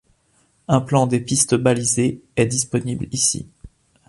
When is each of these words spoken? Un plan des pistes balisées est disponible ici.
Un 0.67 0.81
plan 0.81 1.05
des 1.05 1.19
pistes 1.19 1.53
balisées 1.53 2.23
est 2.35 2.47
disponible 2.47 3.05
ici. 3.11 3.47